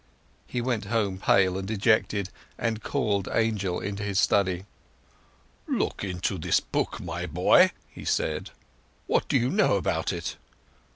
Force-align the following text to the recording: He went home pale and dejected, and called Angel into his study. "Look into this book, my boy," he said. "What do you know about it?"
He 0.47 0.61
went 0.61 0.85
home 0.85 1.19
pale 1.19 1.59
and 1.59 1.67
dejected, 1.67 2.29
and 2.57 2.81
called 2.81 3.29
Angel 3.31 3.79
into 3.79 4.01
his 4.01 4.19
study. 4.19 4.65
"Look 5.67 6.03
into 6.03 6.39
this 6.39 6.59
book, 6.59 6.99
my 6.99 7.27
boy," 7.27 7.69
he 7.87 8.03
said. 8.03 8.49
"What 9.05 9.27
do 9.27 9.37
you 9.37 9.51
know 9.51 9.75
about 9.75 10.11
it?" 10.11 10.37